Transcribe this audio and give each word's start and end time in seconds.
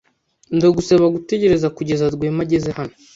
Ndagusaba 0.57 1.05
gutegereza 1.15 1.67
kugeza 1.77 2.11
Rwema 2.13 2.41
ageze 2.45 2.69
hano. 2.77 2.93